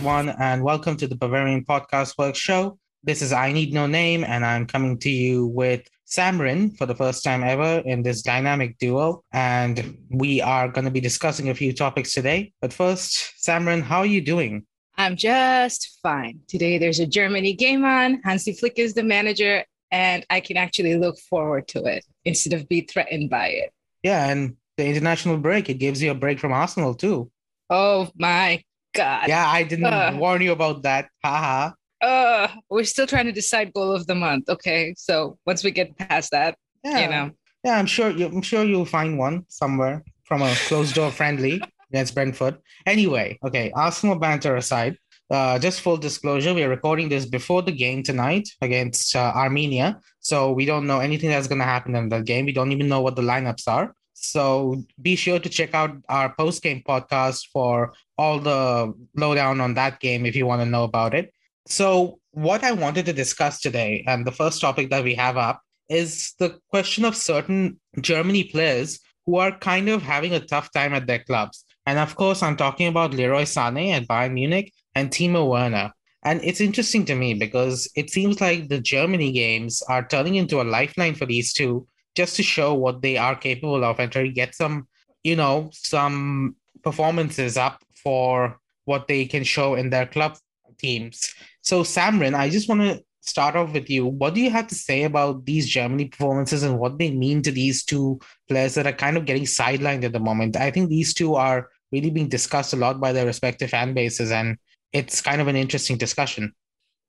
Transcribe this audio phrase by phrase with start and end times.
[0.00, 2.78] Everyone, and welcome to the Bavarian Podcast Work Show.
[3.04, 6.94] This is I Need No Name, and I'm coming to you with Samrin for the
[6.94, 9.22] first time ever in this dynamic duo.
[9.30, 12.54] And we are going to be discussing a few topics today.
[12.62, 14.64] But first, Samrin, how are you doing?
[14.96, 16.40] I'm just fine.
[16.48, 18.22] Today there's a Germany game on.
[18.24, 22.70] Hansi Flick is the manager, and I can actually look forward to it instead of
[22.70, 23.70] be threatened by it.
[24.02, 27.30] Yeah, and the international break, it gives you a break from Arsenal too.
[27.68, 29.28] Oh my God.
[29.28, 31.08] Yeah, I didn't uh, warn you about that.
[31.22, 31.72] Haha.
[32.00, 34.48] Uh, we're still trying to decide goal of the month.
[34.48, 37.00] Okay, so once we get past that, yeah.
[37.00, 37.30] you know.
[37.64, 38.26] Yeah, I'm sure you.
[38.26, 41.60] I'm sure you'll find one somewhere from a closed door friendly
[41.90, 42.56] against Brentford.
[42.86, 43.70] Anyway, okay.
[43.74, 44.96] Arsenal banter aside,
[45.30, 50.00] uh, just full disclosure, we are recording this before the game tonight against uh, Armenia.
[50.20, 52.46] So we don't know anything that's going to happen in the game.
[52.46, 53.94] We don't even know what the lineups are.
[54.20, 59.74] So be sure to check out our post game podcast for all the lowdown on
[59.74, 61.32] that game if you want to know about it.
[61.66, 65.62] So, what I wanted to discuss today, and the first topic that we have up,
[65.88, 70.94] is the question of certain Germany players who are kind of having a tough time
[70.94, 71.64] at their clubs.
[71.86, 75.92] And of course, I'm talking about Leroy Sané at Bayern Munich and Timo Werner.
[76.24, 80.60] And it's interesting to me because it seems like the Germany games are turning into
[80.60, 84.22] a lifeline for these two just to show what they are capable of and try
[84.22, 84.88] to get some,
[85.22, 90.36] you know, some performances up for what they can show in their club
[90.78, 91.32] teams.
[91.62, 94.06] So, Samrin, I just want to start off with you.
[94.06, 97.50] What do you have to say about these Germany performances and what they mean to
[97.50, 100.56] these two players that are kind of getting sidelined at the moment?
[100.56, 104.30] I think these two are really being discussed a lot by their respective fan bases,
[104.30, 104.56] and
[104.92, 106.52] it's kind of an interesting discussion.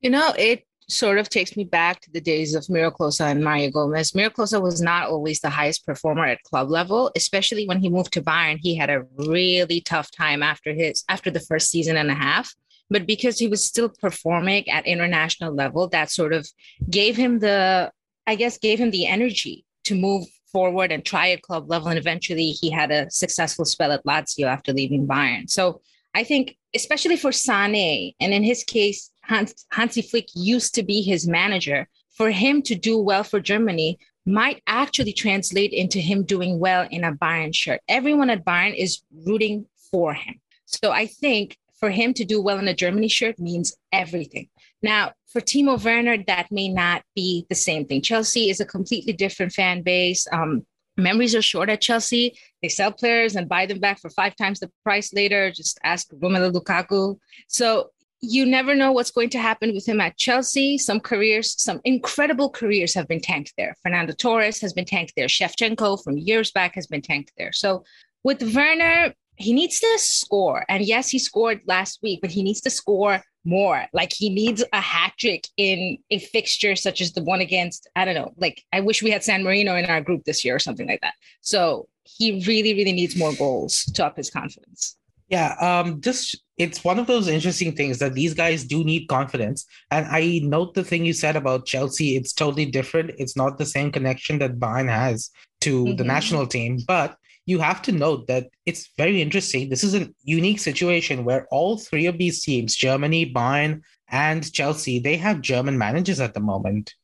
[0.02, 3.44] You know, it sort of takes me back to the days of Miro Klose and
[3.44, 4.14] Mario Gomez.
[4.14, 8.14] Miro Klose was not always the highest performer at club level, especially when he moved
[8.14, 8.58] to Bayern.
[8.60, 12.54] He had a really tough time after his after the first season and a half.
[12.90, 16.46] But because he was still performing at international level, that sort of
[16.90, 17.90] gave him the,
[18.28, 21.88] I guess, gave him the energy to move forward and try at club level.
[21.88, 25.50] And eventually he had a successful spell at Lazio after leaving Bayern.
[25.50, 25.82] So
[26.14, 31.02] I think, especially for Sane, and in his case, Hans, Hansi Flick used to be
[31.02, 36.60] his manager, for him to do well for Germany might actually translate into him doing
[36.60, 37.82] well in a Bayern shirt.
[37.88, 40.40] Everyone at Bayern is rooting for him.
[40.66, 44.50] So I think for him to do well in a Germany shirt means everything.
[44.84, 48.02] Now, for Timo Werner, that may not be the same thing.
[48.02, 50.28] Chelsea is a completely different fan base.
[50.32, 50.66] Um,
[51.02, 52.38] memories are short at Chelsea.
[52.62, 55.52] They sell players and buy them back for five times the price later.
[55.52, 57.18] Just ask Romelu Lukaku.
[57.48, 57.92] So
[58.22, 60.78] you never know what's going to happen with him at Chelsea.
[60.78, 63.76] Some careers, some incredible careers have been tanked there.
[63.82, 65.28] Fernando Torres has been tanked there.
[65.28, 67.52] Shevchenko from years back has been tanked there.
[67.52, 67.84] So
[68.24, 70.66] with Werner, he needs to score.
[70.70, 73.86] And yes, he scored last week, but he needs to score more.
[73.94, 78.06] Like he needs a hat trick in a fixture such as the one against, I
[78.06, 80.60] don't know, like I wish we had San Marino in our group this year or
[80.60, 81.14] something like that.
[81.42, 84.98] So he really, really needs more goals to up his confidence.
[85.30, 89.66] Yeah, um, just it's one of those interesting things that these guys do need confidence.
[89.90, 92.18] And I note the thing you said about Chelsea.
[92.18, 93.14] It's totally different.
[93.18, 95.32] It's not the same connection that Bayern has
[95.62, 95.96] to mm-hmm.
[95.96, 96.80] the national team.
[96.86, 97.16] But
[97.52, 99.70] you have to note that it's very interesting.
[99.70, 105.00] This is a unique situation where all three of these teams, Germany, Bayern, and Chelsea,
[105.00, 106.96] they have German managers at the moment.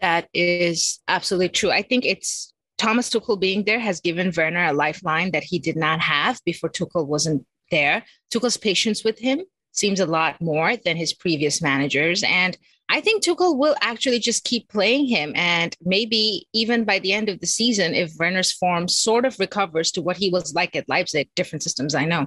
[0.00, 1.70] That is absolutely true.
[1.70, 5.76] I think it's Thomas Tuchel being there has given Werner a lifeline that he did
[5.76, 8.04] not have before Tuchel wasn't there.
[8.32, 9.40] Tuchel's patience with him
[9.72, 12.22] seems a lot more than his previous managers.
[12.22, 12.56] And
[12.94, 15.32] I think Tuchel will actually just keep playing him.
[15.34, 19.90] And maybe even by the end of the season, if Werner's form sort of recovers
[19.92, 22.26] to what he was like at Leipzig, different systems, I know,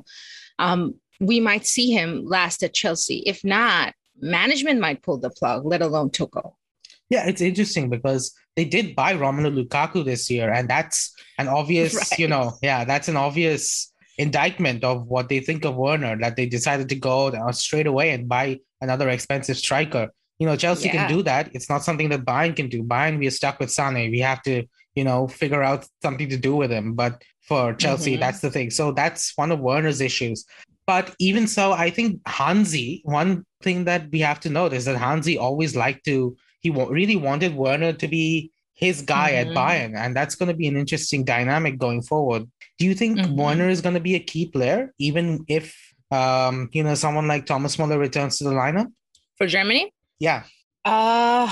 [0.59, 3.23] um, we might see him last at Chelsea.
[3.25, 6.55] If not, management might pull the plug, let alone Tuchel.
[7.09, 11.95] Yeah, it's interesting because they did buy Romelu Lukaku this year, and that's an obvious,
[12.11, 12.19] right.
[12.19, 16.45] you know, yeah, that's an obvious indictment of what they think of Werner that they
[16.45, 20.11] decided to go straight away and buy another expensive striker.
[20.39, 21.07] You know, Chelsea yeah.
[21.07, 21.49] can do that.
[21.53, 22.83] It's not something that Bayern can do.
[22.83, 24.11] Bayern, we are stuck with Sane.
[24.11, 24.63] We have to,
[24.95, 26.93] you know, figure out something to do with him.
[26.93, 28.19] But for Chelsea, mm-hmm.
[28.19, 28.69] that's the thing.
[28.69, 30.45] So that's one of Werner's issues.
[30.85, 34.97] But even so, I think Hansi, one thing that we have to note is that
[34.97, 39.51] Hansi always liked to he really wanted Werner to be his guy mm-hmm.
[39.51, 42.45] at Bayern, and that's going to be an interesting dynamic going forward.
[42.77, 43.35] Do you think mm-hmm.
[43.35, 45.75] Werner is going to be a key player, even if
[46.11, 48.87] um, you know someone like Thomas Muller returns to the lineup
[49.37, 49.91] for Germany?
[50.19, 50.43] Yeah.
[50.85, 51.51] Uh,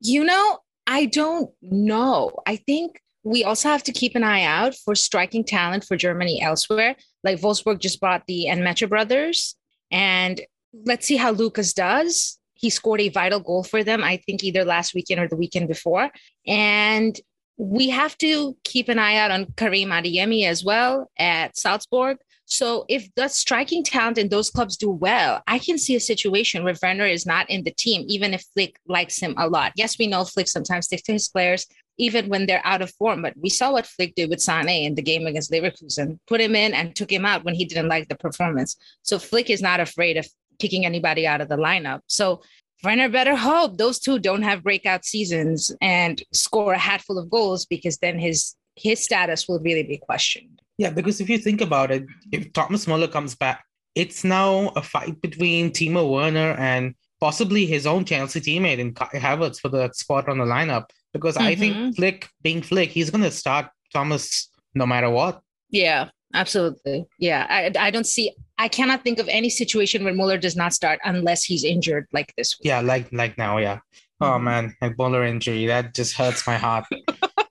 [0.00, 2.32] you know, I don't know.
[2.46, 6.40] I think we also have to keep an eye out for striking talent for Germany
[6.40, 6.96] elsewhere.
[7.22, 9.56] Like Wolfsburg just bought the Nmecha brothers,
[9.90, 10.40] And
[10.72, 12.38] let's see how Lucas does.
[12.54, 15.68] He scored a vital goal for them, I think either last weekend or the weekend
[15.68, 16.10] before.
[16.46, 17.18] And
[17.56, 22.18] we have to keep an eye out on Karim Adeyemi as well at Salzburg.
[22.50, 26.64] So if the striking talent in those clubs do well, I can see a situation
[26.64, 29.72] where Werner is not in the team, even if Flick likes him a lot.
[29.76, 31.66] Yes, we know Flick sometimes sticks to his players,
[31.96, 33.22] even when they're out of form.
[33.22, 36.56] But we saw what Flick did with Sané in the game against Leverkusen, put him
[36.56, 38.76] in and took him out when he didn't like the performance.
[39.02, 40.26] So Flick is not afraid of
[40.58, 42.00] kicking anybody out of the lineup.
[42.08, 42.42] So
[42.82, 47.64] Werner better hope those two don't have breakout seasons and score a hatful of goals
[47.64, 50.59] because then his his status will really be questioned.
[50.80, 53.62] Yeah, because if you think about it, if Thomas Muller comes back,
[53.94, 59.18] it's now a fight between Timo Werner and possibly his own Chelsea teammate in Kai
[59.18, 60.86] Havertz for the spot on the lineup.
[61.12, 61.48] Because mm-hmm.
[61.48, 61.90] I think mm-hmm.
[61.90, 65.42] Flick, being Flick, he's going to start Thomas no matter what.
[65.68, 67.04] Yeah, absolutely.
[67.18, 68.32] Yeah, I, I don't see.
[68.56, 72.32] I cannot think of any situation where Muller does not start unless he's injured like
[72.38, 72.58] this.
[72.58, 72.68] Week.
[72.68, 73.58] Yeah, like like now.
[73.58, 73.80] Yeah.
[74.22, 74.34] Oh, mm-hmm.
[74.34, 76.86] Oh man, a Muller injury that just hurts my heart.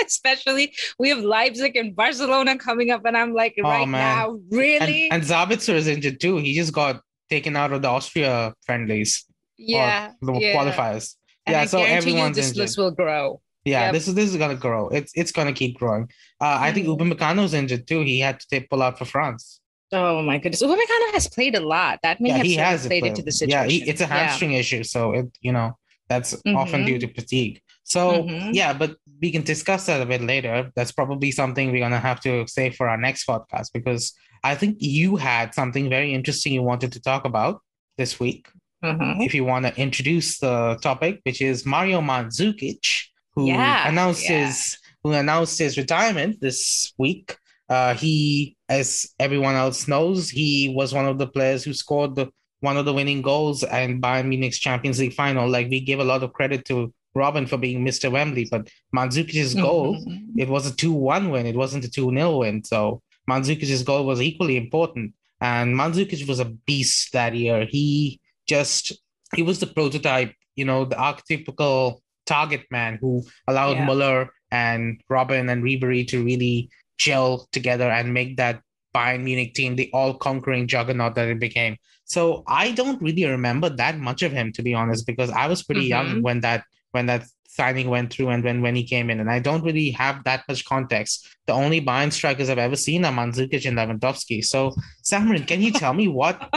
[0.06, 4.16] especially we have Leipzig and Barcelona coming up, and I'm like, oh, right man.
[4.16, 5.10] now, really?
[5.10, 6.36] And, and Sabitzer is injured too.
[6.38, 7.00] He just got
[7.30, 9.24] taken out of the Austria friendlies.
[9.58, 10.54] Yeah, the yeah.
[10.54, 11.14] qualifiers.
[11.46, 12.60] And yeah, I so everyone's this injured.
[12.60, 13.40] list will grow.
[13.64, 13.94] Yeah, yep.
[13.94, 14.88] this is this is gonna grow.
[14.88, 16.08] It's it's gonna keep growing.
[16.40, 17.12] Uh, I think mm-hmm.
[17.12, 18.02] Upamecano's injured too.
[18.02, 19.60] He had to take, pull out for France.
[19.92, 22.00] Oh my goodness, Upamecano has played a lot.
[22.02, 23.70] That may yeah, have he has played into the situation.
[23.70, 24.58] Yeah, he, it's a hamstring yeah.
[24.58, 25.76] issue, so it you know
[26.08, 26.56] that's mm-hmm.
[26.56, 27.60] often due to fatigue.
[27.82, 28.50] So mm-hmm.
[28.52, 30.70] yeah, but we can discuss that a bit later.
[30.74, 34.12] That's probably something we're gonna have to say for our next podcast because
[34.44, 37.60] I think you had something very interesting you wanted to talk about
[37.96, 38.48] this week.
[38.84, 39.22] Mm-hmm.
[39.22, 42.86] If you want to introduce the topic, which is Mario Mandzukic,
[43.34, 44.46] who yeah, announced yeah.
[44.46, 47.36] his who announced his retirement this week.
[47.68, 52.28] Uh, he, as everyone else knows, he was one of the players who scored the
[52.60, 55.48] one of the winning goals and Bayern Munich's Champions League final.
[55.48, 58.10] Like we give a lot of credit to Robben for being Mr.
[58.12, 59.62] Wembley, but Mandzukic's mm-hmm.
[59.62, 60.04] goal,
[60.36, 61.46] it was a 2-1 win.
[61.46, 62.62] It wasn't a 2-0 win.
[62.62, 65.14] So Mandzukic's goal was equally important.
[65.40, 67.66] And Mandzukic was a beast that year.
[67.68, 68.92] He just,
[69.34, 73.84] he was the prototype, you know, the archetypical target man who allowed yeah.
[73.84, 78.60] Muller and Robben and Ribery to really gel together and make that
[78.94, 81.76] Bayern Munich team the all-conquering juggernaut that it became.
[82.04, 85.62] So I don't really remember that much of him, to be honest, because I was
[85.64, 86.12] pretty mm-hmm.
[86.12, 86.64] young when that
[86.96, 87.24] when that
[87.56, 89.20] signing went through and when, when he came in.
[89.20, 91.28] And I don't really have that much context.
[91.46, 94.44] The only Bayern strikers I've ever seen are Mandzukic and Lewandowski.
[94.44, 94.74] So,
[95.10, 96.36] Samran, can you tell me what?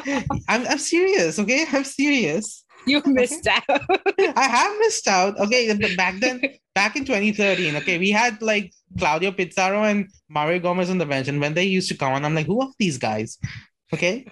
[0.53, 1.65] I'm, I'm serious, okay?
[1.71, 2.65] I'm serious.
[2.85, 3.61] You missed okay?
[3.69, 3.81] out.
[4.43, 5.39] I have missed out.
[5.39, 5.61] Okay,
[5.95, 6.41] back then,
[6.73, 11.27] back in 2013, okay, we had like Claudio Pizarro and Mario Gomez on the bench.
[11.27, 13.37] And when they used to come on, I'm like, who are these guys?
[13.93, 14.25] Okay.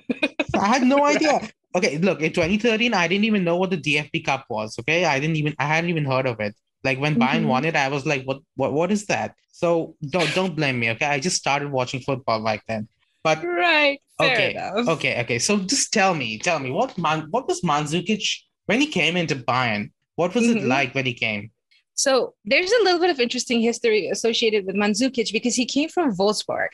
[0.55, 4.25] I had no idea okay, look, in 2013, I didn't even know what the DFB
[4.25, 4.77] Cup was.
[4.79, 6.55] Okay, I didn't even I hadn't even heard of it.
[6.83, 7.23] Like when mm-hmm.
[7.23, 9.35] Bayern won it, I was like, what what what is that?
[9.51, 10.89] So don't don't blame me.
[10.91, 12.87] Okay, I just started watching football back then.
[13.23, 14.87] But right, okay, enough.
[14.95, 15.39] okay, okay.
[15.39, 18.23] So just tell me, tell me what man, what was Mandzukic
[18.65, 19.91] when he came into Bayern?
[20.15, 20.59] What was mm-hmm.
[20.59, 21.51] it like when he came?
[21.97, 26.15] So there's a little bit of interesting history associated with Mandzukic because he came from
[26.15, 26.69] Wolfsburg.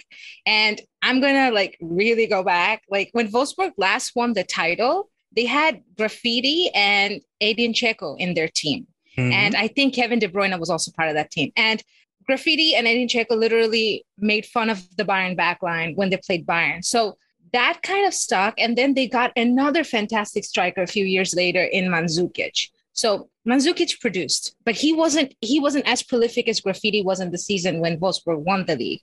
[0.45, 2.83] And I'm going to like really go back.
[2.89, 8.49] Like when Wolfsburg last won the title, they had Grafite and Edin Dzeko in their
[8.49, 8.85] team.
[9.17, 9.31] Mm-hmm.
[9.31, 11.51] And I think Kevin De Bruyne was also part of that team.
[11.55, 11.81] And
[12.29, 16.83] Grafite and Edin Dzeko literally made fun of the Bayern backline when they played Bayern.
[16.83, 17.17] So
[17.53, 18.55] that kind of stuck.
[18.57, 22.69] And then they got another fantastic striker a few years later in Mandzukic.
[22.91, 27.37] So Mandzukic produced, but he wasn't he wasn't as prolific as Grafite was in the
[27.37, 29.01] season when Wolfsburg won the league.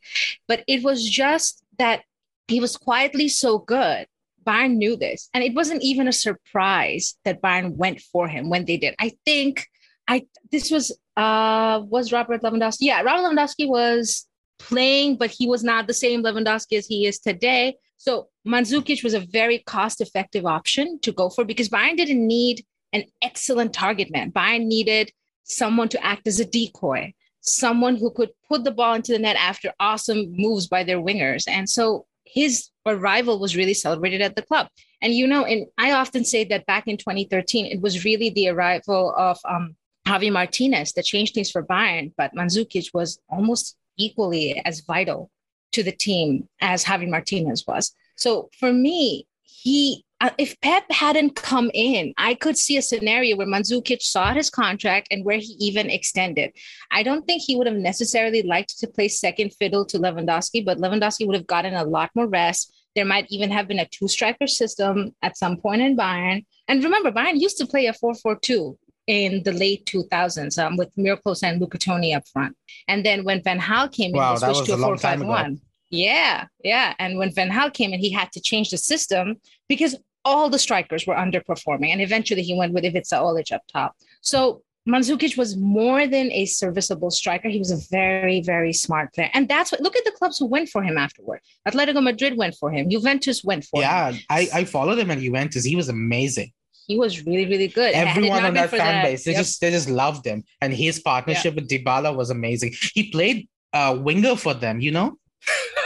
[0.49, 2.02] But it was just that
[2.49, 4.06] he was quietly so good.
[4.47, 8.64] Bayern knew this, and it wasn't even a surprise that Bayern went for him when
[8.64, 8.94] they did.
[8.99, 9.66] I think
[10.09, 12.78] I this was uh was Robert Lewandowski.
[12.80, 14.26] Yeah, Robert Lewandowski was
[14.59, 17.76] playing, but he was not the same Lewandowski as he is today.
[17.99, 23.04] So Mandzukic was a very cost-effective option to go for because Bayern didn't need an
[23.23, 24.32] excellent target man.
[24.32, 25.11] Bayern needed
[25.44, 29.37] someone to act as a decoy, someone who could put the ball into the net
[29.37, 31.44] after awesome moves by their wingers.
[31.49, 34.68] And so his arrival was really celebrated at the club.
[35.02, 38.49] And you know, and I often say that back in 2013, it was really the
[38.49, 44.61] arrival of um, Javi Martinez that changed things for Bayern, but Mandzukic was almost equally
[44.64, 45.30] as vital
[45.73, 47.94] to the team as Javi Martinez was.
[48.16, 50.04] So for me, he
[50.39, 55.09] if Pep hadn't come in, I could see a scenario where Mandzukic saw his contract
[55.11, 56.53] and where he even extended.
[56.91, 60.79] I don't think he would have necessarily liked to play second fiddle to Lewandowski, but
[60.79, 62.75] Lewandowski would have gotten a lot more rest.
[62.95, 66.45] There might even have been a two striker system at some point in Bayern.
[66.69, 70.77] And remember, Bayern used to play a 4 4 2 in the late 2000s um,
[70.77, 72.57] with Miro Klose and Luca Toni up front.
[72.89, 74.91] And then when Van Gaal came in, Wow, he that switched to a a long
[74.91, 75.31] 4 5 time ago.
[75.31, 75.61] 1.
[75.91, 76.95] Yeah, yeah.
[76.99, 79.37] And when Van Gaal came in, he had to change the system
[79.69, 81.89] because all the strikers were underperforming.
[81.89, 83.97] And eventually he went with Ivica Olic up top.
[84.21, 87.49] So Mandzukic was more than a serviceable striker.
[87.49, 89.31] He was a very, very smart player.
[89.35, 91.41] And that's what look at the clubs who went for him afterward.
[91.69, 92.89] Atletico Madrid went for him.
[92.89, 93.89] Juventus went for him.
[93.89, 95.65] Yeah, I, I followed him at Juventus.
[95.65, 96.53] He was amazing.
[96.87, 97.95] He was really, really good.
[97.95, 99.41] Everyone on that fan base, they yep.
[99.43, 102.73] just they just loved him, and his partnership with Dybala was amazing.
[102.95, 104.81] He played uh, winger for them.
[104.81, 105.19] You know,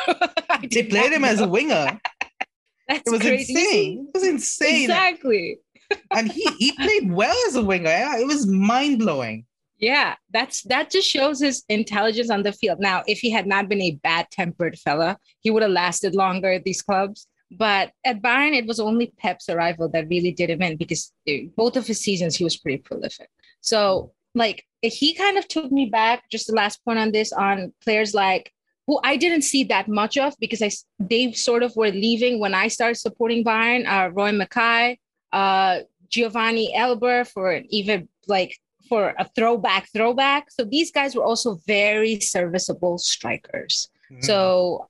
[0.70, 2.00] they played him as a winger.
[2.88, 3.52] That's It was crazy.
[3.54, 4.08] insane.
[4.14, 5.58] It was insane, Exactly.
[6.10, 7.88] and he he played well as a winger.
[7.90, 9.46] Yeah, It was mind blowing.
[9.78, 12.78] Yeah, that's that just shows his intelligence on the field.
[12.80, 16.64] Now, if he had not been a bad-tempered fella, he would have lasted longer at
[16.64, 17.26] these clubs.
[17.50, 21.46] But at Bayern, it was only Pep's arrival that really did him in because eh,
[21.56, 23.28] both of his seasons he was pretty prolific.
[23.60, 26.30] So, like, he kind of took me back.
[26.30, 28.52] Just the last point on this on players like
[28.86, 32.54] who I didn't see that much of because I they sort of were leaving when
[32.54, 33.86] I started supporting Bayern.
[33.86, 34.98] Uh, Roy Makaay,
[35.32, 38.56] uh, Giovanni Elber for even like
[38.88, 40.50] for a throwback throwback.
[40.50, 43.88] So these guys were also very serviceable strikers.
[44.10, 44.22] Mm-hmm.
[44.22, 44.88] So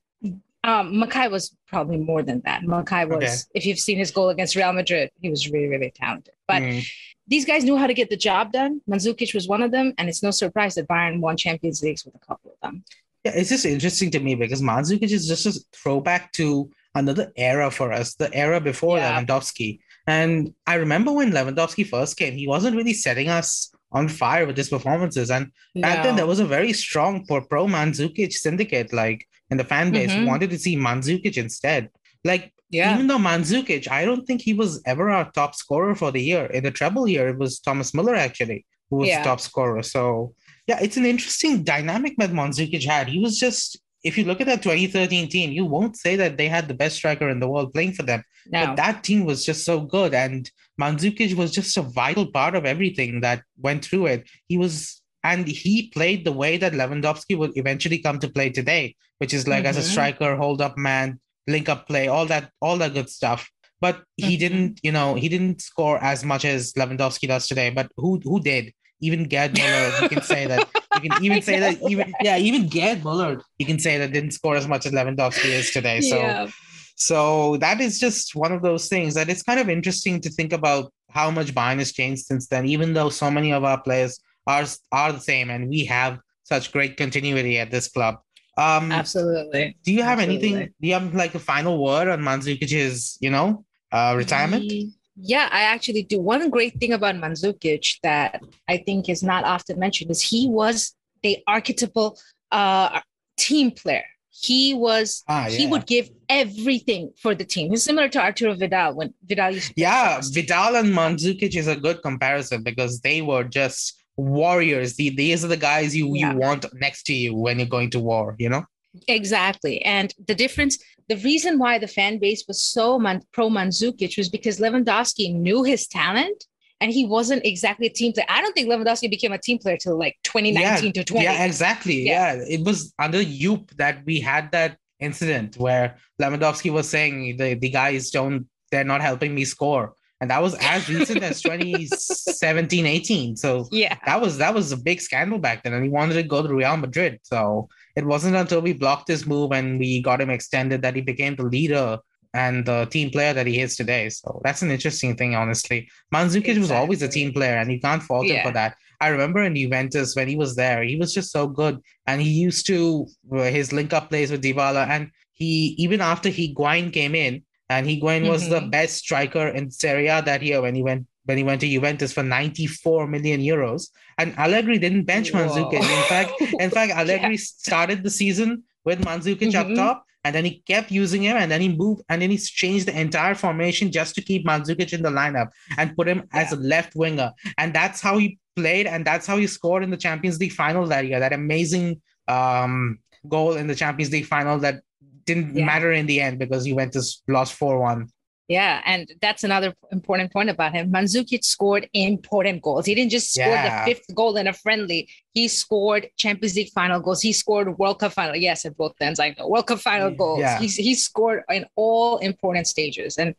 [0.65, 2.63] um, Makaay was probably more than that.
[2.63, 3.37] Makaay was, Okay.
[3.55, 6.35] if you've seen his goal against Real Madrid, he was really, really talented.
[6.49, 6.85] But Mm.
[7.29, 8.81] these guys knew how to get the job done.
[8.91, 12.15] Mandzukic was one of them, and it's no surprise that Bayern won Champions Leagues with
[12.15, 12.83] a couple of them.
[13.25, 17.71] Yeah, it's just interesting to me because Mandzukic is just a throwback to another era
[17.71, 19.21] for us, the era before Yeah.
[19.23, 19.79] Lewandowski.
[20.07, 24.57] And I remember when Lewandowski first came, he wasn't really setting us on fire with
[24.57, 25.31] his performances.
[25.31, 29.65] And back then, there was a very strong pro pro Mandzukic syndicate, like in the
[29.65, 30.27] fan base, who Mhm.
[30.27, 31.89] wanted to see Mandzukic instead.
[32.25, 36.11] Like, yeah, even though Mandzukic, I don't think he was ever our top scorer for
[36.13, 36.45] the year.
[36.47, 39.23] In the treble year, it was Thomas Muller actually who was Yeah.
[39.23, 39.83] top scorer.
[39.83, 40.35] So
[40.67, 43.09] yeah, it's an interesting dynamic that Mandzukic had.
[43.09, 46.49] He was just, if you look at that 2013 team, you won't say that they
[46.49, 48.23] had the best striker in the world playing for them.
[48.51, 50.15] no, But that team was just so good.
[50.15, 54.29] And Mandzukic was just a vital part of everything that went through it.
[54.49, 58.95] He was, and he played the way that Lewandowski would eventually come to play today,
[59.19, 59.91] which is like as a Mhm.
[59.93, 63.51] striker, hold up man, link up play, all that, all that good stuff.
[63.81, 64.39] But he Mhm.
[64.39, 67.69] didn't, you know, he didn't score as much as Lewandowski does today.
[67.71, 68.73] But who who did?
[69.07, 70.69] Even Gerd Muller, you can say that.
[70.95, 74.33] You can even say that even yeah, even Gerd Muller, you can say that didn't
[74.33, 76.01] score as much as Lewandowski is today.
[76.01, 76.49] So yeah,
[76.97, 80.53] so that is just one of those things that it's kind of interesting to think
[80.53, 84.21] about how much Bayern has changed since then, even though so many of our players
[84.47, 88.17] are are the same and we have such great continuity at this club.
[88.57, 89.77] Um, absolutely.
[89.83, 90.55] do you have anything?
[90.81, 94.71] Do you have like a final word on Mandzukic's, you know, uh, retirement?
[95.17, 96.21] Yeah, I actually do.
[96.21, 100.95] One great thing about Mandzukic that I think is not often mentioned is he was
[101.23, 102.19] the archetypal
[102.51, 103.01] uh,
[103.37, 104.05] team player.
[104.31, 107.71] He was Ah, he would give everything for the team.
[107.71, 110.21] He's similar to Arturo Vidal when Vidal used to Yeah.
[110.33, 114.97] Vidal and Mandzukic is a good comparison because they were just warriors.
[114.97, 116.33] The, these are the guys you, Yeah.
[116.33, 118.65] you want next to you when you're going to war, you know?
[119.09, 119.83] Exactly.
[119.83, 124.29] And the difference, the reason why the fan base was so man, pro Mandzukic was
[124.29, 126.45] because Lewandowski knew his talent
[126.81, 128.27] and he wasn't exactly a team player.
[128.29, 131.25] I don't think Lewandowski became a team player till like 2019 to 20.
[131.25, 132.03] Yeah, exactly.
[132.03, 132.35] Yeah.
[132.35, 132.45] Yeah.
[132.49, 137.71] It was under Jupp that we had that incident where Lewandowski was saying the, the
[137.71, 139.95] guys don't, they're not helping me score.
[140.21, 143.37] And that was as recent as 2017, 18.
[143.37, 143.99] So yeah.
[144.07, 145.75] that was that was a big scandal back then.
[145.75, 147.21] And he wanted to go to Real Madrid.
[147.23, 151.01] So it wasn't until we blocked his move and we got him extended that he
[151.03, 151.99] became the leader
[152.35, 154.09] and the team player that he is today.
[154.09, 155.89] So that's an interesting thing, honestly.
[156.13, 158.77] Mandzukic was always a team player, and you can't fault him for that.
[159.01, 162.31] I remember in Juventus when he was there, he was just so good, and he
[162.31, 167.15] used to uh, his link up plays with Dybala, and he even after Higuain came
[167.15, 168.71] in, and Higuain was the Mhm.
[168.73, 172.13] best striker in Serie A that year when he went when he went to Juventus
[172.13, 173.89] for 94 million euros,
[174.19, 175.75] and Allegri didn't bench Mandzukic.
[175.81, 179.77] In fact, in fact, Allegri started the season with Mandzukic up Mhm.
[179.77, 182.87] top, and then he kept using him, and then he moved, and then he changed
[182.87, 186.57] the entire formation just to keep Mandzukic in the lineup and put him as a
[186.57, 190.39] left winger, and that's how he played, and that's how he scored in the Champions
[190.39, 191.19] League final that year.
[191.21, 194.83] That amazing um, goal in the Champions League final that
[195.27, 195.65] didn't Yeah.
[195.65, 198.09] matter in the end because Juventus lost four one.
[198.47, 200.93] Yeah, and that's another important point about him.
[200.93, 202.85] Mandzukic scored important goals.
[202.85, 203.87] He didn't just score Yeah.
[203.87, 205.09] the fifth goal in a friendly.
[205.33, 207.23] He scored Champions League final goals.
[207.23, 208.37] He scored World Cup final.
[208.37, 210.41] Yes, at both ends, I know World Cup final goals.
[210.41, 210.59] Yeah.
[210.59, 213.35] He's he scored in all important stages, and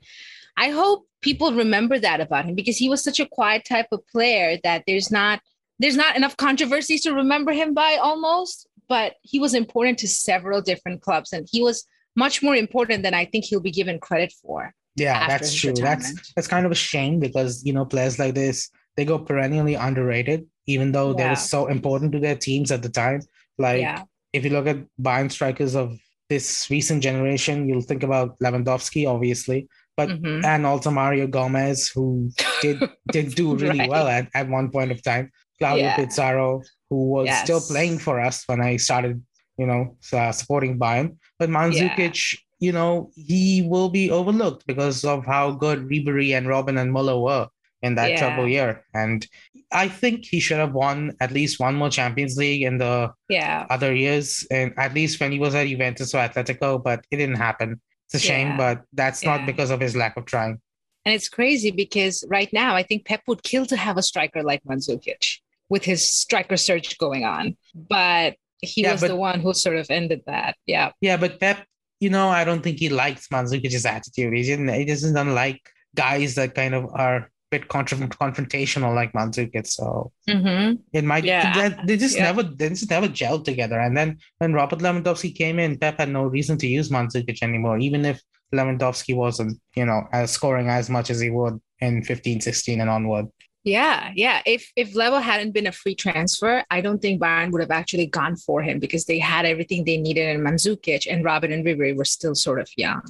[0.58, 4.08] I hope people remember that about him because he was such a quiet type of
[4.08, 5.40] player that there's not
[5.78, 8.68] there's not enough controversies to remember him by almost.
[8.88, 11.86] But he was important to several different clubs, and he was
[12.16, 14.74] much more important than I think he'll be given credit for.
[14.96, 15.74] Yeah, that's true.
[15.74, 19.76] That's that's kind of a shame because you know players like this they go perennially
[19.76, 21.32] underrated, even though they Yeah.
[21.32, 23.22] were so important to their teams at the time.
[23.58, 25.98] Like yeah, if you look at Bayern strikers of
[26.30, 30.44] this recent generation, you'll think about Lewandowski, obviously, but Mhm.
[30.46, 32.80] and also Mario Gomez, who did
[33.12, 33.90] did do really Right.
[33.90, 35.30] well at, at one point of time.
[35.60, 35.96] Claudio Yeah.
[35.98, 39.22] Pizarro, who was still playing for us when I started,
[39.58, 41.18] you know, uh, supporting Bayern.
[41.40, 46.80] But Mandzukic, you know, he will be overlooked because of how good Ribery and Robben
[46.80, 47.48] and Muller were
[47.82, 48.20] in that Yeah.
[48.20, 48.84] trouble year.
[48.94, 49.26] And
[49.72, 53.66] I think he should have won at least one more Champions League in the yeah,
[53.70, 57.36] other years, and at least when he was at Juventus or Atletico, but it didn't
[57.36, 57.82] happen.
[58.08, 58.58] It's a shame, Yeah.
[58.58, 60.62] but that's not because of his lack of trying.
[61.08, 64.42] and it's crazy because right now I think Pep would kill to have a striker
[64.42, 65.38] like Mandzukic
[65.70, 69.86] with his striker search going on, but he was but- the one who sort of
[69.92, 70.56] ended that.
[70.66, 71.64] Yeah, Yeah, but Pep,
[72.00, 74.34] you know, I don't think he likes Mandzukic's attitude.
[74.34, 74.70] He didn't.
[74.70, 75.62] He doesn't like
[75.96, 79.66] guys that kind of are a bit contra- confrontational like Mandzukic.
[79.68, 80.80] So Mhm.
[80.94, 81.24] it might.
[81.24, 81.70] Yeah.
[81.70, 82.24] They, they just Yeah.
[82.24, 82.44] never.
[82.44, 83.80] They just never gelled together.
[83.80, 87.78] And then when Robert Lewandowski came in, Pep had no reason to use Mandzukic anymore,
[87.80, 88.22] even if
[88.54, 92.90] Lewandowski wasn't, you know, as scoring as much as he would in 15, 16 and
[92.90, 93.28] onward.
[93.66, 94.44] Yeah, yeah.
[94.46, 98.06] If if Level hadn't been a free transfer, I don't think Bayern would have actually
[98.06, 101.98] gone for him because they had everything they needed in Mandzukic, and Robben and Ribery
[101.98, 103.02] were still sort of young.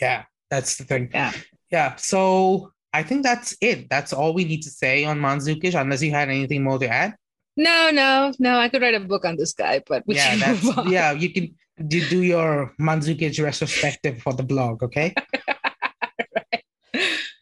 [0.00, 1.10] Yeah, that's the thing.
[1.12, 1.32] Yeah.
[1.70, 1.96] Yeah.
[1.96, 3.90] So I think that's it.
[3.90, 7.14] That's all we need to say on Mandzukic, unless you had anything more to add.
[7.58, 8.58] No, no, no.
[8.58, 11.12] I could write a book on this guy, but we yeah, can yeah.
[11.12, 11.54] You can
[11.86, 15.14] do, do your Mandzukic retrospective for the blog, okay?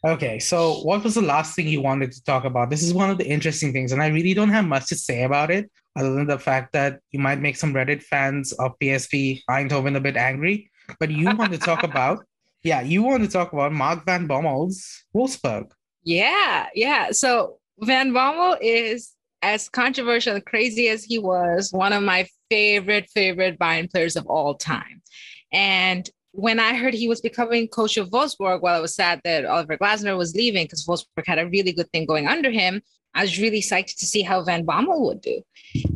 [0.05, 2.69] Okay, so what was the last thing you wanted to talk about?
[2.69, 5.23] This is one of the interesting things, and I really don't have much to say
[5.23, 9.41] about it, other than the fact that you might make some Reddit fans of PSV
[9.49, 10.69] Eindhoven a bit angry.
[10.99, 12.23] But you want to talk about,
[12.63, 15.71] yeah, you want to talk about Mark Van Bommel's Wolfsburg.
[16.03, 17.11] Yeah, yeah.
[17.11, 23.09] So Van Bommel is as controversial and crazy as he was, one of my favorite,
[23.09, 25.01] favorite Bayern players of all time.
[25.51, 29.43] And when I heard he was becoming coach of Wolfsburg, while I was sad that
[29.43, 32.83] Oliver Glasner was leaving because Wolfsburg had a really good thing going under him,
[33.15, 35.41] I was really psyched to see how Van Bommel would do.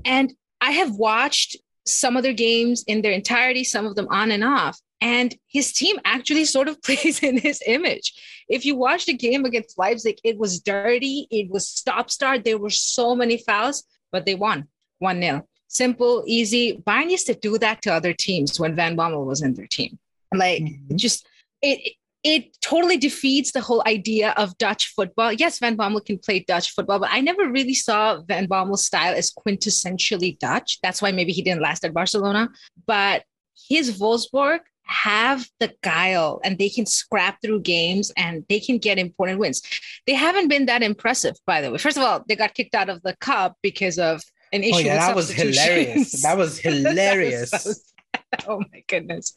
[0.03, 4.31] And I have watched some of their games in their entirety, some of them on
[4.31, 4.79] and off.
[4.99, 8.11] And his team actually sort of plays in his image.
[8.49, 12.43] If you watched the game against Leipzig, it was dirty, it was stop start.
[12.43, 15.47] There were so many fouls, but they won 1 0.
[15.67, 16.81] Simple, easy.
[16.87, 19.99] Bayern used to do that to other teams when Van Bommel was in their team.
[20.33, 20.95] Like, Mhm.
[20.95, 21.25] just
[21.61, 25.33] it it totally defeats the whole idea of Dutch football.
[25.33, 29.15] Yes, Van Bommel can play Dutch football, but I never really saw Van Bommel's style
[29.15, 30.77] as quintessentially Dutch.
[30.83, 32.49] That's why maybe he didn't last at Barcelona.
[32.85, 33.23] But
[33.69, 38.99] his Wolfsburg have the guile and they can scrap through games and they can get
[38.99, 39.63] important wins.
[40.05, 41.79] They haven't been that impressive, by the way.
[41.79, 44.21] First of all, they got kicked out of the cup because of
[44.53, 44.75] an issue.
[44.75, 46.21] Oh yeah, that was hilarious.
[46.21, 47.49] That was hilarious.
[47.49, 47.90] That was
[48.47, 49.33] oh my goodness.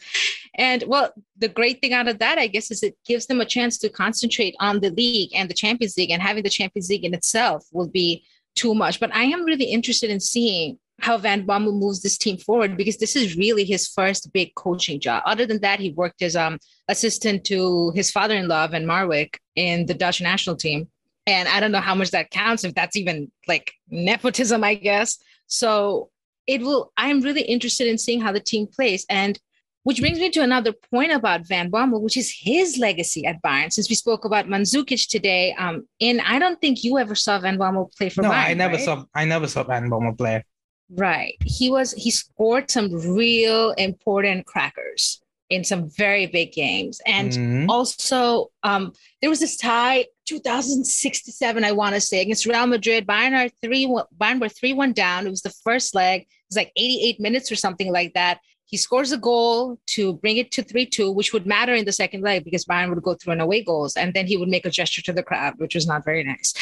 [0.57, 3.47] And well, the great thing out of that, I guess, is it gives them a
[3.47, 7.05] chance to concentrate on the league and the Champions League, and having the Champions League
[7.05, 9.01] in itself will be too much.
[9.01, 12.99] But I am really interested in seeing how Van Bommel moves this team forward because
[12.99, 15.23] this is really his first big coaching job.
[15.27, 19.95] Other than that, he worked as um assistant to his father-in-law Van Marwijk in the
[19.95, 20.89] Dutch national team.
[21.27, 25.19] And I don't know how much that counts, if that's even like nepotism, I guess.
[25.47, 26.11] So
[26.47, 29.07] it will, I'm really interested in seeing how the team plays.
[29.09, 29.39] And
[29.85, 33.71] which brings me to another point about Van Bommel, which is his legacy at Bayern.
[33.71, 37.59] Since we spoke about Mandzukic today, um, and I don't think you ever saw Van
[37.59, 38.45] Bommel play for no, Bayern.
[38.47, 38.85] I never right?
[38.85, 40.43] saw I never saw Van Bommel play.
[40.91, 41.37] Right.
[41.45, 47.01] He was he scored some real important crackers in some very big games.
[47.07, 47.69] And Mhm.
[47.69, 53.07] also um there was this tie 2067 I want to say against Real Madrid.
[53.07, 53.87] Bayern are 3
[54.19, 55.27] Bayern were 3-1 down.
[55.27, 56.23] It was the first leg.
[56.23, 58.41] It was like 88 minutes or something like that.
[58.67, 62.23] He scores a goal to bring it to 3-2 which would matter in the second
[62.23, 64.71] leg because Bayern would go through an away goals and then he would make a
[64.71, 66.55] gesture to the crowd which was not very nice.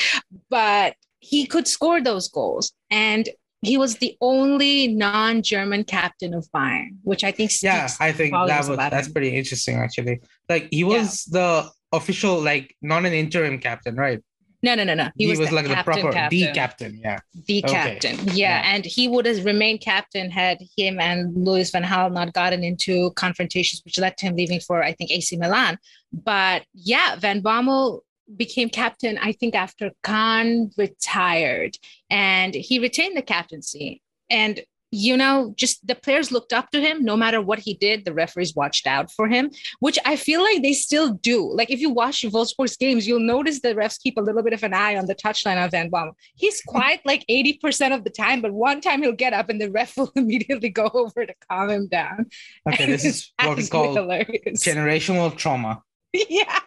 [0.51, 3.29] But he could score those goals and
[3.63, 8.67] he was the only non-German captain of Bayern, which I think yeah, I think that
[8.69, 9.13] was that's him.
[9.13, 10.21] pretty interesting actually.
[10.49, 14.21] Like he was the official, like not an interim captain, right?
[14.65, 15.09] No, no, no, no.
[15.17, 16.39] He, was, the like the proper captain.
[16.39, 17.01] the captain.
[17.03, 17.19] Yeah.
[17.47, 17.73] the Okay.
[17.73, 18.17] captain.
[18.29, 18.63] Yeah, Yeah.
[18.65, 23.11] and he would have remained captain had him and Louis van Gaal not gotten into
[23.13, 25.79] confrontations, which led to him leaving for I think AC Milan.
[26.13, 28.03] But yeah, Van Bommel
[28.37, 29.19] became captain.
[29.19, 31.77] I think after Kahn retired,
[32.09, 34.01] and he retained the captaincy.
[34.31, 34.61] And
[34.93, 37.03] you know, just the players looked up to him.
[37.05, 39.51] No matter what he did, the referees watched out for him
[39.81, 41.51] which I feel like they still do.
[41.53, 44.63] Like if you watch Wolfsburg's games, you'll notice the refs keep a little bit of
[44.63, 46.13] an eye on the touchline of Van Bommel.
[46.37, 49.71] He's quiet like 80% of the time, but one time he'll get up and the
[49.71, 52.27] ref will immediately go over to calm him down.
[52.69, 54.63] Okay, this is what we call hilarious.
[54.63, 55.83] generational trauma.
[56.13, 56.59] yeah.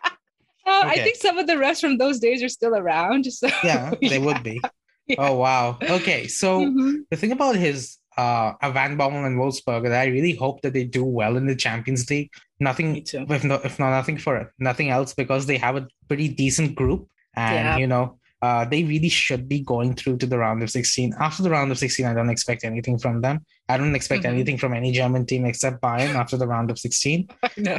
[0.67, 3.25] Uh, I think some of the refs from those days are still around.
[3.27, 4.59] So Yeah, they would be.
[5.07, 5.17] Yeah.
[5.19, 5.77] Oh wow.
[5.81, 7.03] Okay, so Mhm.
[7.11, 10.83] the thing about his uh Van Bommel and Wolfsburg that I really hope that they
[10.85, 12.31] do well in the Champions League.
[12.59, 16.27] Nothing if not if not nothing for it, nothing else because they have a pretty
[16.29, 17.77] decent group and Yeah.
[17.77, 21.15] you know uh, they really should be going through to the round of 16.
[21.19, 23.43] After the round of 16, I don't expect anything from them.
[23.69, 24.27] I don't expect Mhm.
[24.33, 27.27] anything from any German team except Bayern after the round of 16.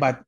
[0.00, 0.22] But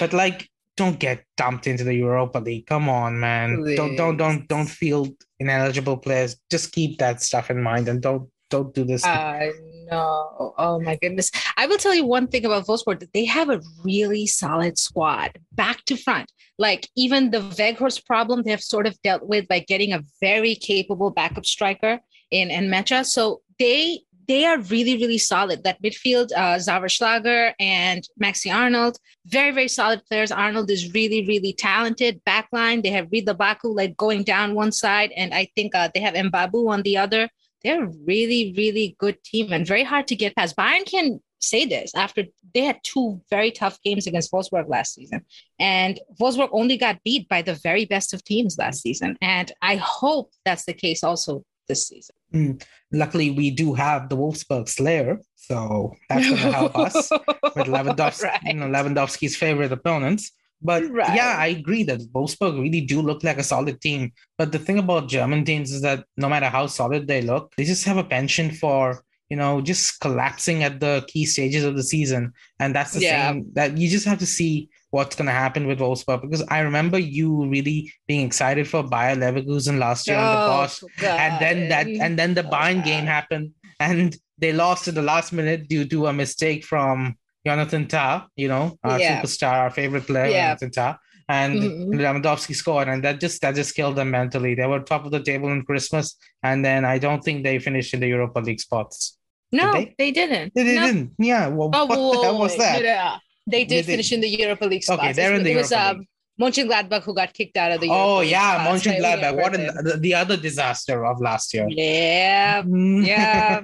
[0.00, 2.66] but like don't get dumped into the Europa League.
[2.66, 3.62] Come on, man.
[3.76, 6.36] Don't don't don't don't field ineligible players.
[6.50, 9.04] Just keep that stuff in mind and don't don't do this.
[9.04, 9.50] I
[9.90, 10.54] know.
[10.56, 11.30] Oh my goodness.
[11.56, 15.84] I will tell you one thing about that they have a really solid squad, back
[15.86, 16.30] to front.
[16.58, 20.54] Like even the Weghorst problem, they have sort of dealt with by getting a very
[20.54, 21.98] capable backup striker
[22.30, 23.04] in Nmecha.
[23.04, 25.64] So they they are really, really solid.
[25.64, 30.32] That midfield, uh, Xaver Schlager and Maxi Arnold, very, very solid players.
[30.32, 32.22] Arnold is really, really talented.
[32.24, 36.00] Backline, they have Ridle Baku like going down one side, and I think uh, they
[36.00, 37.28] have Mbabu on the other
[37.64, 40.56] they're a really, really good team and very hard to get past.
[40.56, 42.24] Bayern can say this after
[42.54, 45.22] they had two very tough games against Wolfsburg last season.
[45.58, 49.16] And Wolfsburg only got beat by the very best of teams last season.
[49.20, 52.14] And I hope that's the case also this season.
[52.32, 52.52] Hmm.
[52.92, 58.22] Luckily, we do have the Wolfsburg Slayer, so that's going to help us with Lewandowski,
[58.24, 58.40] Right.
[58.44, 60.30] you know, Lewandowski's favorite opponents.
[60.64, 61.14] But Right.
[61.14, 64.12] yeah, I agree that Wolfsburg really do look like a solid team.
[64.38, 67.64] But the thing about German teams is that no matter how solid they look, they
[67.64, 71.82] just have a penchant for you know just collapsing at the key stages of the
[71.82, 73.32] season, and that's the Yeah.
[73.32, 73.46] same.
[73.54, 76.98] That you just have to see what's going to happen with Wolfsburg because I remember
[76.98, 81.86] you really being excited for Bayer Leverkusen last year on the Bosch and then that
[81.88, 83.50] and then the Oh, Bayern game happened
[83.80, 88.48] and they lost at the last minute due to a mistake from Jonathan Tah, you
[88.48, 89.20] know, our Yeah.
[89.22, 90.46] superstar, our favorite player, Yeah.
[90.48, 90.96] Jonathan Tah.
[91.28, 91.88] And Mhm.
[91.98, 94.54] Lewandowski scored, and that just that just killed them mentally.
[94.54, 97.94] They were top of the table in Christmas, and then I don't think they finished
[97.94, 99.16] in the Europa League spots.
[99.52, 99.94] no, they?
[99.98, 100.10] they?
[100.10, 100.52] didn't.
[100.54, 100.86] They No.
[100.86, 101.12] didn't.
[101.18, 101.46] Yeah.
[101.48, 102.82] Well, Oh, what hell was that?
[102.82, 103.16] yeah.
[103.46, 105.00] They did They- finish in the Europa League spots.
[105.00, 106.06] Okay, they're in the it was Europa um,
[106.42, 109.34] Mönchengladbach who got kicked out of the Oh Europa League yeah, by Mönchengladbach.
[109.42, 111.66] What the, the other disaster of last year.
[111.70, 113.62] Yeah, Yeah.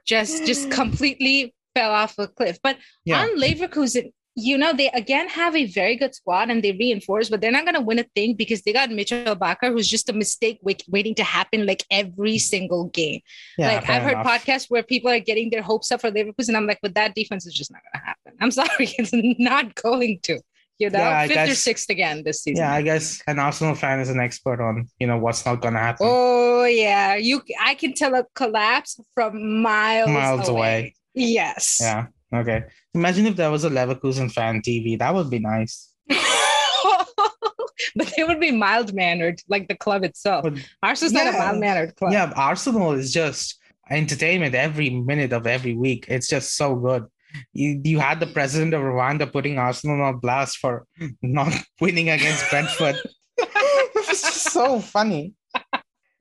[0.06, 2.58] just just completely fell off a cliff.
[2.62, 3.20] But Yeah.
[3.22, 7.40] on Leverkusen, you know, they again have a very good squad and they reinforce, but
[7.40, 10.12] they're not going to win a thing because they got Mitchell Bakker, who's just a
[10.12, 13.20] mistake wait, waiting to happen like every single game.
[13.58, 14.26] Yeah, like I've heard enough.
[14.26, 16.54] podcasts where people are getting their hopes up for Leverkusen.
[16.54, 18.32] I'm like, but that defense is just not going to happen.
[18.40, 20.40] I'm sorry, it's not going to.
[20.78, 22.64] You know, Yeah, fifth or guess- sixth again this season.
[22.64, 25.74] Yeah, I guess an Arsenal fan is an expert on you know what's not going
[25.74, 26.06] to happen.
[26.08, 27.42] Oh yeah, you.
[27.60, 30.94] I can tell a collapse from miles Miles away.
[31.14, 31.78] Yes.
[31.80, 32.06] Yeah.
[32.32, 32.64] Okay.
[32.94, 34.98] Imagine if there was a Leverkusen fan TV.
[34.98, 35.88] That would be nice.
[36.08, 40.44] but they would be mild mannered, like the club itself.
[40.44, 42.12] But Arsenal's not a mild mannered club.
[42.12, 43.58] yeah, Arsenal is just
[43.90, 46.06] entertainment every minute of every week.
[46.08, 47.06] It's just so good.
[47.52, 50.86] You you had the president of Rwanda putting Arsenal on blast for
[51.22, 52.96] not winning against Brentford.
[53.38, 55.34] it was just so funny.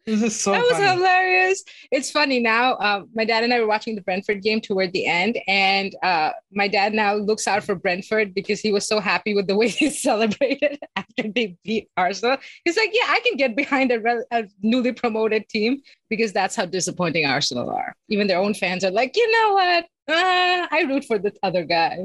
[0.22, 1.64] Was just so that was hilarious.
[1.92, 2.74] It's funny now.
[2.74, 6.32] Uh, my dad and I were watching the Brentford game toward the end, and uh,
[6.52, 9.68] my dad now looks out for Brentford because he was so happy with the way
[9.80, 12.38] they celebrated after they beat Arsenal.
[12.66, 16.56] He's like, "Yeah, I can get behind a, rel- a newly promoted team because that's
[16.56, 17.96] how disappointing Arsenal are.
[18.10, 19.86] Even their own fans are like, you know what?
[20.08, 21.98] Uh, I root for the other guy."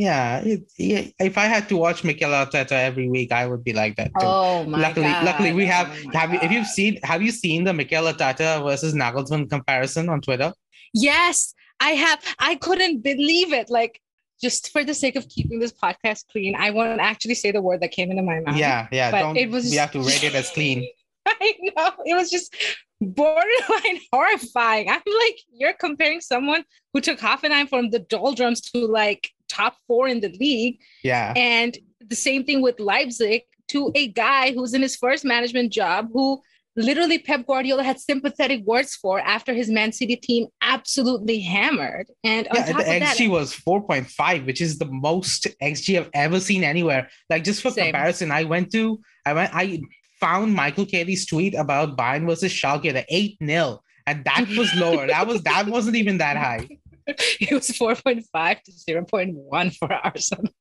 [0.00, 3.74] Yeah, it, yeah, if I had to watch Mikel Arteta every week, I would be
[3.74, 4.26] like that too.
[4.26, 5.24] Oh my luckily, god!
[5.26, 5.88] luckily we have.
[5.90, 10.08] Oh have you, if you've seen, have you seen the Mikel Arteta versus Nagelsmann comparison
[10.08, 10.54] on Twitter?
[10.94, 12.18] Yes, I have.
[12.38, 13.68] I couldn't believe it.
[13.68, 14.00] Like,
[14.40, 17.82] just for the sake of keeping this podcast clean, I won't actually say the word
[17.82, 18.56] that came into my mouth.
[18.56, 19.10] Yeah, yeah.
[19.10, 19.36] but Don't.
[19.36, 20.88] it was- we have to rate it as clean.
[21.26, 21.90] I know.
[22.06, 22.56] It was just
[23.02, 24.88] borderline horrifying.
[24.88, 30.08] I'm like, you're comparing someone who took Hoffenheim from the doldrums to like top four
[30.08, 30.78] in the league.
[31.02, 35.72] Yeah, And the same thing with Leipzig to a guy who's in his first management
[35.72, 36.40] job who
[36.76, 42.06] literally Pep Guardiola had sympathetic words for after his Man City team absolutely hammered.
[42.24, 46.64] And yeah, the XG that, was 4.5, which is the most XG I've ever seen
[46.64, 47.08] anywhere.
[47.28, 47.86] Like just for same.
[47.86, 49.80] comparison, I went to I went I
[50.20, 53.80] found Michael Caley's tweet about Bayern versus Schalke, the 8 0.
[54.06, 55.06] And that was lower.
[55.06, 56.68] that was that wasn't even that high.
[57.40, 60.52] It was 4.5 to 0.1 for Arsenal,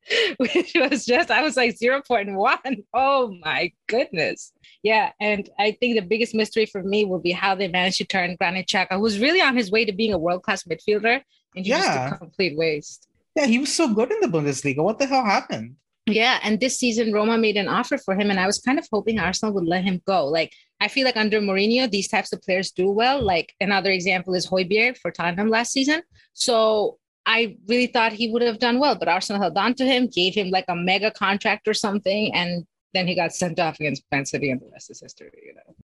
[0.38, 2.84] which was just, I was like 0.1.
[2.94, 4.52] Oh my goodness.
[4.82, 5.10] Yeah.
[5.20, 8.36] And I think the biggest mystery for me will be how they managed to turn
[8.36, 11.22] Granit Xhaka, who was really on his way to being a world class midfielder,
[11.54, 12.08] into yeah.
[12.10, 13.08] just a complete waste.
[13.36, 14.82] Yeah, he was so good in the Bundesliga.
[14.82, 15.76] What the hell happened?
[16.06, 18.86] Yeah, and this season Roma made an offer for him, and I was kind of
[18.90, 20.26] hoping Arsenal would let him go.
[20.26, 23.22] Like I feel like under Mourinho, these types of players do well.
[23.22, 26.02] Like another example is Højbjerg for Tottenham last season.
[26.34, 30.06] So I really thought he would have done well, but Arsenal held on to him,
[30.06, 34.02] gave him like a mega contract or something, and then he got sent off against
[34.10, 35.30] Man City, and the rest is history.
[35.44, 35.74] You know.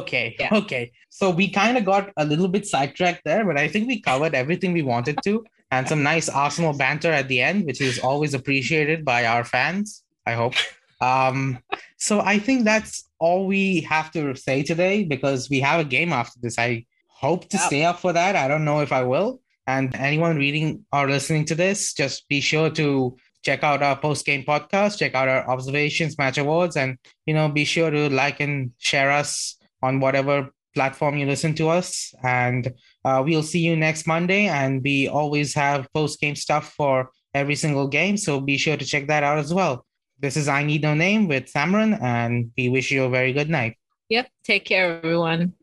[0.00, 0.34] Okay.
[0.40, 0.48] Yeah.
[0.52, 0.90] Okay.
[1.08, 4.34] So we kind of got a little bit sidetracked there, but I think we covered
[4.34, 8.34] everything we wanted to and some nice Arsenal banter at the end, which is always
[8.34, 10.02] appreciated by our fans.
[10.26, 10.54] I hope.
[11.00, 11.60] Um,
[11.96, 16.12] so I think that's all we have to say today because we have a game
[16.12, 16.58] after this.
[16.58, 17.66] I hope to yep.
[17.66, 18.36] stay up for that.
[18.36, 19.40] I don't know if I will.
[19.66, 24.24] And anyone reading or listening to this, just be sure to check out our post
[24.24, 28.40] game podcast, check out our observations, match awards, and you know, be sure to like
[28.40, 32.14] and share us on whatever platform you listen to us.
[32.22, 32.72] And
[33.04, 34.46] uh, we'll see you next Monday.
[34.46, 38.16] And we always have post game stuff for every single game.
[38.16, 39.84] So be sure to check that out as well.
[40.20, 43.48] This is I Need No Name with Samran, and we wish you a very good
[43.48, 43.76] night.
[44.08, 44.28] Yep.
[44.42, 45.54] Take care, everyone.